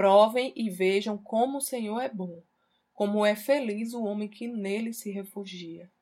Provem 0.00 0.50
e 0.56 0.70
vejam 0.70 1.18
como 1.18 1.58
o 1.58 1.60
Senhor 1.60 2.00
é 2.00 2.08
bom, 2.08 2.42
como 2.94 3.22
é 3.26 3.36
feliz 3.36 3.92
o 3.92 4.02
homem 4.02 4.30
que 4.30 4.48
nele 4.48 4.94
se 4.94 5.10
refugia. 5.10 5.92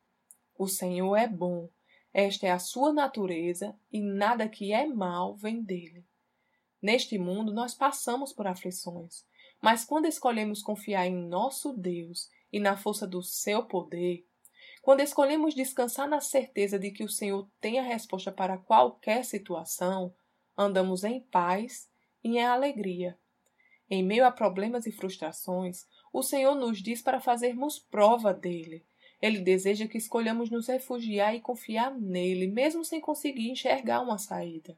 O 0.56 0.68
Senhor 0.68 1.16
é 1.16 1.26
bom, 1.26 1.68
esta 2.14 2.46
é 2.46 2.52
a 2.52 2.60
sua 2.60 2.92
natureza 2.92 3.76
e 3.90 4.00
nada 4.00 4.48
que 4.48 4.72
é 4.72 4.86
mal 4.86 5.34
vem 5.34 5.60
dele. 5.60 6.06
Neste 6.80 7.18
mundo 7.18 7.52
nós 7.52 7.74
passamos 7.74 8.32
por 8.32 8.46
aflições, 8.46 9.26
mas 9.60 9.84
quando 9.84 10.06
escolhemos 10.06 10.62
confiar 10.62 11.04
em 11.08 11.16
nosso 11.16 11.72
Deus 11.72 12.30
e 12.52 12.60
na 12.60 12.76
força 12.76 13.04
do 13.04 13.20
seu 13.20 13.64
poder, 13.64 14.24
quando 14.80 15.00
escolhemos 15.00 15.56
descansar 15.56 16.08
na 16.08 16.20
certeza 16.20 16.78
de 16.78 16.92
que 16.92 17.02
o 17.02 17.08
Senhor 17.08 17.50
tem 17.60 17.80
a 17.80 17.82
resposta 17.82 18.30
para 18.30 18.58
qualquer 18.58 19.24
situação, 19.24 20.14
andamos 20.56 21.02
em 21.02 21.20
paz 21.20 21.90
e 22.22 22.38
em 22.38 22.44
alegria 22.44 23.18
em 23.90 24.02
meio 24.02 24.26
a 24.26 24.30
problemas 24.30 24.86
e 24.86 24.92
frustrações, 24.92 25.86
o 26.12 26.22
Senhor 26.22 26.54
nos 26.54 26.82
diz 26.82 27.00
para 27.00 27.20
fazermos 27.20 27.78
prova 27.78 28.34
dele. 28.34 28.84
Ele 29.20 29.40
deseja 29.40 29.88
que 29.88 29.98
escolhamos 29.98 30.50
nos 30.50 30.68
refugiar 30.68 31.34
e 31.34 31.40
confiar 31.40 31.92
nele, 31.92 32.46
mesmo 32.46 32.84
sem 32.84 33.00
conseguir 33.00 33.50
enxergar 33.50 34.00
uma 34.00 34.18
saída. 34.18 34.76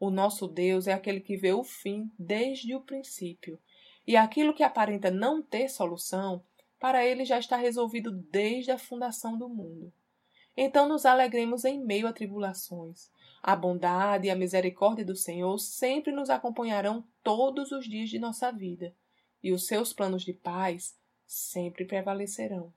O 0.00 0.10
nosso 0.10 0.46
Deus 0.48 0.86
é 0.86 0.92
aquele 0.92 1.20
que 1.20 1.36
vê 1.36 1.52
o 1.52 1.64
fim 1.64 2.10
desde 2.18 2.74
o 2.74 2.80
princípio, 2.80 3.58
e 4.06 4.16
aquilo 4.16 4.54
que 4.54 4.62
aparenta 4.62 5.10
não 5.10 5.42
ter 5.42 5.68
solução, 5.68 6.42
para 6.80 7.04
ele 7.04 7.24
já 7.24 7.38
está 7.38 7.56
resolvido 7.56 8.10
desde 8.10 8.70
a 8.70 8.78
fundação 8.78 9.36
do 9.36 9.48
mundo. 9.48 9.92
Então 10.60 10.88
nos 10.88 11.06
alegremos 11.06 11.64
em 11.64 11.78
meio 11.78 12.08
a 12.08 12.12
tribulações, 12.12 13.12
a 13.40 13.54
bondade 13.54 14.26
e 14.26 14.30
a 14.30 14.34
misericórdia 14.34 15.04
do 15.04 15.14
Senhor 15.14 15.56
sempre 15.56 16.10
nos 16.10 16.28
acompanharão 16.30 17.06
todos 17.22 17.70
os 17.70 17.88
dias 17.88 18.10
de 18.10 18.18
nossa 18.18 18.50
vida, 18.50 18.92
e 19.40 19.52
os 19.52 19.68
seus 19.68 19.92
planos 19.92 20.24
de 20.24 20.32
paz 20.32 20.98
sempre 21.24 21.84
prevalecerão. 21.84 22.74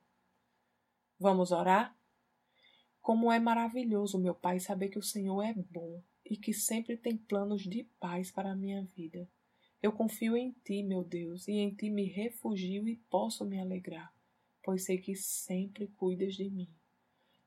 Vamos 1.19 1.52
orar? 1.52 1.97
Como 3.02 3.31
é 3.31 3.39
maravilhoso, 3.39 4.19
meu 4.19 4.35
Pai, 4.35 4.59
saber 4.59 4.89
que 4.89 4.99
o 4.99 5.03
Senhor 5.03 5.41
é 5.41 5.52
bom 5.52 6.03
e 6.23 6.37
que 6.37 6.53
sempre 6.53 6.95
tem 6.95 7.17
planos 7.17 7.63
de 7.63 7.85
paz 7.99 8.29
para 8.29 8.52
a 8.52 8.55
minha 8.55 8.83
vida. 8.95 9.27
Eu 9.81 9.91
confio 9.91 10.37
em 10.37 10.52
Ti, 10.63 10.83
meu 10.83 11.03
Deus, 11.03 11.47
e 11.47 11.53
em 11.53 11.73
Ti 11.73 11.89
me 11.89 12.03
refugio 12.05 12.87
e 12.87 12.97
posso 13.09 13.43
me 13.43 13.59
alegrar, 13.59 14.13
pois 14.61 14.85
sei 14.85 14.99
que 14.99 15.15
sempre 15.15 15.87
cuidas 15.97 16.35
de 16.35 16.47
mim. 16.47 16.69